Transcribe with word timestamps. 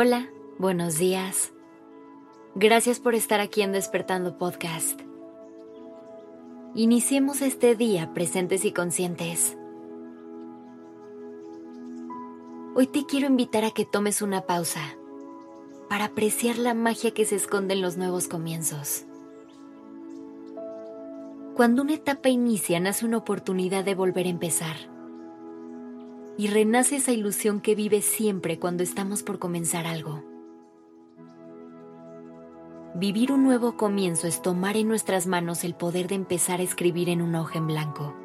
Hola, 0.00 0.30
buenos 0.58 0.96
días. 0.96 1.52
Gracias 2.54 3.00
por 3.00 3.16
estar 3.16 3.40
aquí 3.40 3.62
en 3.62 3.72
Despertando 3.72 4.38
Podcast. 4.38 5.00
Iniciemos 6.76 7.42
este 7.42 7.74
día 7.74 8.14
presentes 8.14 8.64
y 8.64 8.70
conscientes. 8.70 9.56
Hoy 12.76 12.86
te 12.86 13.06
quiero 13.06 13.26
invitar 13.26 13.64
a 13.64 13.72
que 13.72 13.84
tomes 13.84 14.22
una 14.22 14.42
pausa 14.42 14.96
para 15.88 16.04
apreciar 16.04 16.58
la 16.58 16.74
magia 16.74 17.10
que 17.10 17.24
se 17.24 17.34
esconde 17.34 17.74
en 17.74 17.82
los 17.82 17.96
nuevos 17.96 18.28
comienzos. 18.28 19.04
Cuando 21.56 21.82
una 21.82 21.94
etapa 21.94 22.28
inicia, 22.28 22.78
nace 22.78 23.04
una 23.04 23.16
oportunidad 23.16 23.84
de 23.84 23.96
volver 23.96 24.26
a 24.26 24.30
empezar 24.30 24.76
y 26.38 26.46
renace 26.46 26.96
esa 26.96 27.10
ilusión 27.10 27.60
que 27.60 27.74
vive 27.74 28.00
siempre 28.00 28.60
cuando 28.60 28.84
estamos 28.84 29.24
por 29.24 29.40
comenzar 29.40 29.88
algo. 29.88 30.22
Vivir 32.94 33.32
un 33.32 33.42
nuevo 33.42 33.76
comienzo 33.76 34.28
es 34.28 34.40
tomar 34.40 34.76
en 34.76 34.86
nuestras 34.86 35.26
manos 35.26 35.64
el 35.64 35.74
poder 35.74 36.06
de 36.06 36.14
empezar 36.14 36.60
a 36.60 36.62
escribir 36.62 37.08
en 37.08 37.22
una 37.22 37.42
hoja 37.42 37.58
en 37.58 37.66
blanco. 37.66 38.16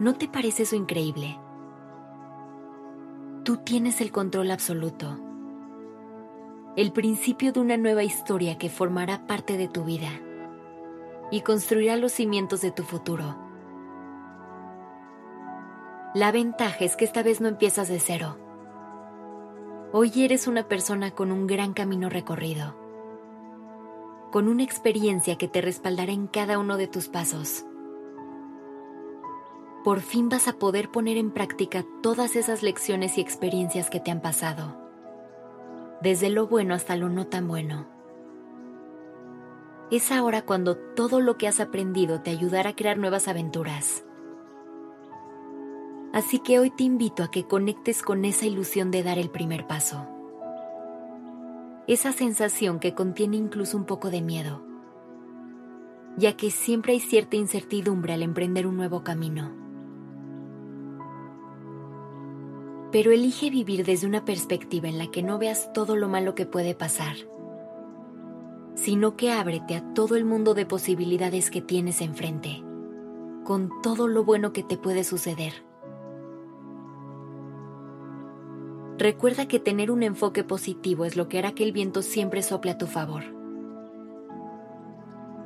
¿No 0.00 0.14
te 0.14 0.26
parece 0.26 0.64
eso 0.64 0.74
increíble? 0.74 1.38
Tú 3.44 3.58
tienes 3.58 4.00
el 4.00 4.10
control 4.10 4.50
absoluto, 4.50 5.16
el 6.76 6.90
principio 6.90 7.52
de 7.52 7.60
una 7.60 7.76
nueva 7.76 8.02
historia 8.02 8.58
que 8.58 8.70
formará 8.70 9.28
parte 9.28 9.56
de 9.56 9.68
tu 9.68 9.84
vida 9.84 10.10
y 11.30 11.42
construirá 11.42 11.96
los 11.96 12.10
cimientos 12.10 12.60
de 12.60 12.72
tu 12.72 12.82
futuro. 12.82 13.43
La 16.14 16.30
ventaja 16.30 16.84
es 16.84 16.94
que 16.94 17.04
esta 17.04 17.24
vez 17.24 17.40
no 17.40 17.48
empiezas 17.48 17.88
de 17.88 17.98
cero. 17.98 18.38
Hoy 19.90 20.12
eres 20.22 20.46
una 20.46 20.68
persona 20.68 21.10
con 21.10 21.32
un 21.32 21.48
gran 21.48 21.74
camino 21.74 22.08
recorrido, 22.08 22.76
con 24.30 24.46
una 24.46 24.62
experiencia 24.62 25.36
que 25.36 25.48
te 25.48 25.60
respaldará 25.60 26.12
en 26.12 26.28
cada 26.28 26.60
uno 26.60 26.76
de 26.76 26.86
tus 26.86 27.08
pasos. 27.08 27.66
Por 29.82 30.02
fin 30.02 30.28
vas 30.28 30.46
a 30.46 30.52
poder 30.52 30.88
poner 30.88 31.16
en 31.16 31.32
práctica 31.32 31.84
todas 32.00 32.36
esas 32.36 32.62
lecciones 32.62 33.18
y 33.18 33.20
experiencias 33.20 33.90
que 33.90 33.98
te 33.98 34.12
han 34.12 34.22
pasado, 34.22 34.88
desde 36.00 36.30
lo 36.30 36.46
bueno 36.46 36.74
hasta 36.74 36.94
lo 36.94 37.08
no 37.08 37.26
tan 37.26 37.48
bueno. 37.48 37.88
Es 39.90 40.12
ahora 40.12 40.42
cuando 40.42 40.76
todo 40.76 41.18
lo 41.20 41.38
que 41.38 41.48
has 41.48 41.58
aprendido 41.58 42.20
te 42.20 42.30
ayudará 42.30 42.70
a 42.70 42.76
crear 42.76 42.98
nuevas 42.98 43.26
aventuras 43.26 44.04
Así 46.14 46.38
que 46.38 46.60
hoy 46.60 46.70
te 46.70 46.84
invito 46.84 47.24
a 47.24 47.30
que 47.32 47.42
conectes 47.42 48.00
con 48.00 48.24
esa 48.24 48.46
ilusión 48.46 48.92
de 48.92 49.02
dar 49.02 49.18
el 49.18 49.30
primer 49.30 49.66
paso. 49.66 50.06
Esa 51.88 52.12
sensación 52.12 52.78
que 52.78 52.94
contiene 52.94 53.36
incluso 53.36 53.76
un 53.76 53.84
poco 53.84 54.10
de 54.10 54.22
miedo, 54.22 54.64
ya 56.16 56.36
que 56.36 56.52
siempre 56.52 56.92
hay 56.92 57.00
cierta 57.00 57.34
incertidumbre 57.34 58.12
al 58.12 58.22
emprender 58.22 58.68
un 58.68 58.76
nuevo 58.76 59.02
camino. 59.02 59.50
Pero 62.92 63.10
elige 63.10 63.50
vivir 63.50 63.84
desde 63.84 64.06
una 64.06 64.24
perspectiva 64.24 64.88
en 64.88 64.98
la 64.98 65.08
que 65.08 65.24
no 65.24 65.40
veas 65.40 65.72
todo 65.72 65.96
lo 65.96 66.08
malo 66.08 66.36
que 66.36 66.46
puede 66.46 66.76
pasar, 66.76 67.16
sino 68.76 69.16
que 69.16 69.32
ábrete 69.32 69.74
a 69.74 69.94
todo 69.94 70.14
el 70.14 70.24
mundo 70.24 70.54
de 70.54 70.64
posibilidades 70.64 71.50
que 71.50 71.60
tienes 71.60 72.00
enfrente, 72.00 72.62
con 73.42 73.68
todo 73.82 74.06
lo 74.06 74.22
bueno 74.24 74.52
que 74.52 74.62
te 74.62 74.78
puede 74.78 75.02
suceder 75.02 75.73
Recuerda 78.96 79.48
que 79.48 79.58
tener 79.58 79.90
un 79.90 80.04
enfoque 80.04 80.44
positivo 80.44 81.04
es 81.04 81.16
lo 81.16 81.28
que 81.28 81.40
hará 81.40 81.52
que 81.52 81.64
el 81.64 81.72
viento 81.72 82.00
siempre 82.00 82.42
sople 82.42 82.70
a 82.70 82.78
tu 82.78 82.86
favor. 82.86 83.24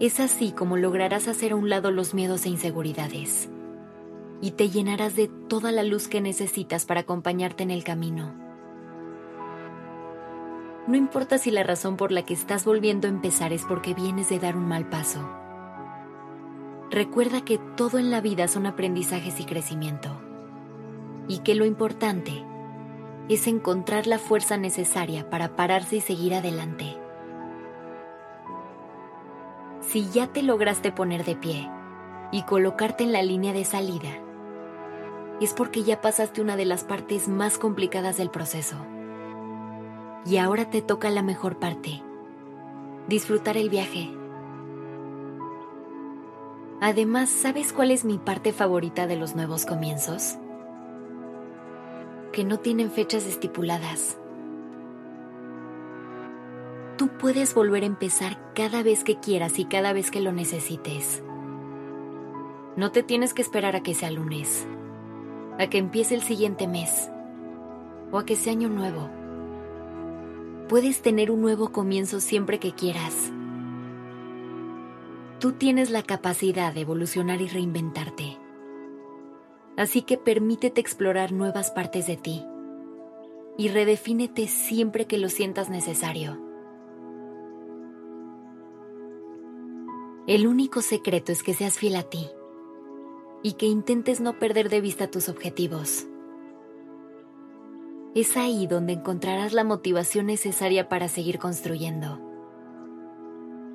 Es 0.00 0.18
así 0.18 0.50
como 0.50 0.76
lograrás 0.76 1.28
hacer 1.28 1.52
a 1.52 1.56
un 1.56 1.70
lado 1.70 1.92
los 1.92 2.12
miedos 2.12 2.44
e 2.44 2.48
inseguridades 2.48 3.48
y 4.40 4.50
te 4.50 4.68
llenarás 4.68 5.14
de 5.16 5.28
toda 5.28 5.70
la 5.70 5.84
luz 5.84 6.08
que 6.08 6.20
necesitas 6.20 6.84
para 6.86 7.00
acompañarte 7.00 7.62
en 7.62 7.70
el 7.70 7.84
camino. 7.84 8.34
No 10.88 10.96
importa 10.96 11.38
si 11.38 11.50
la 11.50 11.62
razón 11.62 11.96
por 11.96 12.12
la 12.12 12.24
que 12.24 12.34
estás 12.34 12.64
volviendo 12.64 13.06
a 13.06 13.10
empezar 13.10 13.52
es 13.52 13.64
porque 13.64 13.94
vienes 13.94 14.28
de 14.28 14.38
dar 14.40 14.56
un 14.56 14.66
mal 14.66 14.88
paso. 14.88 15.20
Recuerda 16.90 17.44
que 17.44 17.58
todo 17.76 17.98
en 17.98 18.10
la 18.10 18.20
vida 18.20 18.48
son 18.48 18.66
aprendizajes 18.66 19.40
y 19.40 19.44
crecimiento 19.44 20.20
y 21.28 21.38
que 21.38 21.54
lo 21.54 21.64
importante 21.64 22.44
es 23.28 23.46
encontrar 23.46 24.06
la 24.06 24.18
fuerza 24.18 24.56
necesaria 24.56 25.28
para 25.28 25.56
pararse 25.56 25.96
y 25.96 26.00
seguir 26.00 26.34
adelante. 26.34 26.96
Si 29.80 30.08
ya 30.10 30.28
te 30.28 30.42
lograste 30.42 30.92
poner 30.92 31.24
de 31.24 31.36
pie 31.36 31.70
y 32.32 32.42
colocarte 32.42 33.04
en 33.04 33.12
la 33.12 33.22
línea 33.22 33.52
de 33.52 33.64
salida, 33.64 34.10
es 35.40 35.52
porque 35.54 35.82
ya 35.82 36.00
pasaste 36.00 36.40
una 36.40 36.56
de 36.56 36.64
las 36.64 36.84
partes 36.84 37.28
más 37.28 37.58
complicadas 37.58 38.16
del 38.16 38.30
proceso. 38.30 38.76
Y 40.24 40.38
ahora 40.38 40.70
te 40.70 40.82
toca 40.82 41.10
la 41.10 41.22
mejor 41.22 41.58
parte, 41.58 42.02
disfrutar 43.08 43.56
el 43.56 43.68
viaje. 43.68 44.10
Además, 46.80 47.30
¿sabes 47.30 47.72
cuál 47.72 47.90
es 47.90 48.04
mi 48.04 48.18
parte 48.18 48.52
favorita 48.52 49.06
de 49.06 49.16
los 49.16 49.34
nuevos 49.34 49.66
comienzos? 49.66 50.38
Que 52.36 52.44
no 52.44 52.58
tienen 52.58 52.90
fechas 52.90 53.24
estipuladas. 53.24 54.18
Tú 56.98 57.08
puedes 57.18 57.54
volver 57.54 57.82
a 57.82 57.86
empezar 57.86 58.52
cada 58.54 58.82
vez 58.82 59.04
que 59.04 59.18
quieras 59.18 59.58
y 59.58 59.64
cada 59.64 59.94
vez 59.94 60.10
que 60.10 60.20
lo 60.20 60.32
necesites. 60.32 61.22
No 62.76 62.92
te 62.92 63.02
tienes 63.02 63.32
que 63.32 63.40
esperar 63.40 63.74
a 63.74 63.82
que 63.82 63.94
sea 63.94 64.10
lunes, 64.10 64.68
a 65.58 65.66
que 65.68 65.78
empiece 65.78 66.14
el 66.14 66.20
siguiente 66.20 66.68
mes 66.68 67.08
o 68.12 68.18
a 68.18 68.26
que 68.26 68.36
sea 68.36 68.52
año 68.52 68.68
nuevo. 68.68 69.08
Puedes 70.68 71.00
tener 71.00 71.30
un 71.30 71.40
nuevo 71.40 71.72
comienzo 71.72 72.20
siempre 72.20 72.58
que 72.58 72.72
quieras. 72.72 73.32
Tú 75.40 75.52
tienes 75.52 75.88
la 75.88 76.02
capacidad 76.02 76.74
de 76.74 76.82
evolucionar 76.82 77.40
y 77.40 77.48
reinventarte. 77.48 78.35
Así 79.76 80.02
que 80.02 80.16
permítete 80.16 80.80
explorar 80.80 81.32
nuevas 81.32 81.70
partes 81.70 82.06
de 82.06 82.16
ti 82.16 82.44
y 83.58 83.68
redefínete 83.68 84.48
siempre 84.48 85.06
que 85.06 85.18
lo 85.18 85.28
sientas 85.28 85.68
necesario. 85.68 86.40
El 90.26 90.46
único 90.46 90.80
secreto 90.80 91.30
es 91.30 91.42
que 91.42 91.54
seas 91.54 91.78
fiel 91.78 91.96
a 91.96 92.02
ti 92.02 92.28
y 93.42 93.52
que 93.52 93.66
intentes 93.66 94.20
no 94.20 94.38
perder 94.38 94.70
de 94.70 94.80
vista 94.80 95.10
tus 95.10 95.28
objetivos. 95.28 96.06
Es 98.14 98.36
ahí 98.38 98.66
donde 98.66 98.94
encontrarás 98.94 99.52
la 99.52 99.62
motivación 99.62 100.26
necesaria 100.26 100.88
para 100.88 101.08
seguir 101.08 101.38
construyendo. 101.38 102.18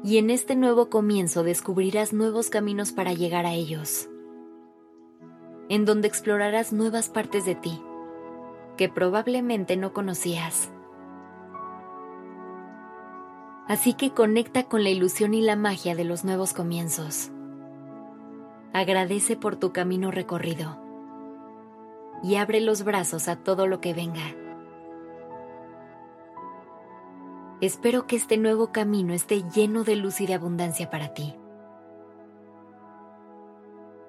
Y 0.04 0.18
en 0.18 0.32
este 0.32 0.56
nuevo 0.56 0.90
comienzo 0.90 1.44
descubrirás 1.44 2.12
nuevos 2.12 2.50
caminos 2.50 2.92
para 2.92 3.14
llegar 3.14 3.46
a 3.46 3.54
ellos 3.54 4.10
en 5.72 5.86
donde 5.86 6.10
explorarás 6.10 6.74
nuevas 6.74 7.08
partes 7.08 7.46
de 7.46 7.56
ti 7.56 7.82
que 8.76 8.90
probablemente 8.90 9.78
no 9.78 9.94
conocías. 9.94 10.70
Así 13.70 13.94
que 13.94 14.12
conecta 14.12 14.64
con 14.64 14.84
la 14.84 14.90
ilusión 14.90 15.34
y 15.34 15.40
la 15.40 15.56
magia 15.56 15.96
de 15.96 16.04
los 16.04 16.26
nuevos 16.26 16.52
comienzos. 16.52 17.32
Agradece 18.74 19.38
por 19.38 19.56
tu 19.56 19.72
camino 19.72 20.12
recorrido 20.12 20.78
y 22.22 22.36
abre 22.36 22.60
los 22.60 22.84
brazos 22.84 23.30
a 23.30 23.38
todo 23.38 23.66
lo 23.66 23.80
que 23.80 23.94
venga. 23.94 24.36
Espero 27.62 28.08
que 28.08 28.18
este 28.18 28.36
nuevo 28.36 28.74
camino 28.74 29.14
esté 29.14 29.42
lleno 29.56 29.86
de 29.86 29.96
luz 29.96 30.20
y 30.20 30.28
de 30.28 30.34
abundancia 30.34 30.90
para 30.90 31.14
ti. 31.14 31.34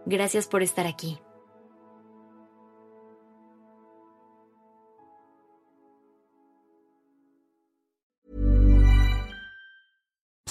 Gracias 0.06 0.48
por 0.48 0.62
estar 0.62 0.88
aquí. 0.88 1.20